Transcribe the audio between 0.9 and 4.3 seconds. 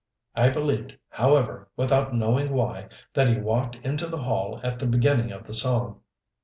however, without knowing why, that he walked into the